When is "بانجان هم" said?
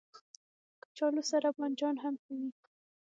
1.57-2.15